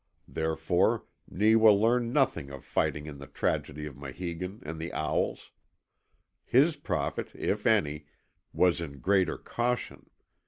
Therefore 0.27 1.03
Neewa 1.29 1.69
learned 1.69 2.11
nothing 2.11 2.49
of 2.49 2.65
fighting 2.65 3.05
in 3.05 3.19
the 3.19 3.27
tragedy 3.27 3.85
of 3.85 3.95
Maheegun 3.95 4.63
and 4.65 4.79
the 4.79 4.91
owls. 4.93 5.51
His 6.43 6.75
profit, 6.75 7.29
if 7.35 7.67
any, 7.67 8.07
was 8.51 8.81
in 8.81 8.93
a 8.95 8.97
greater 8.97 9.37
caution. 9.37 10.09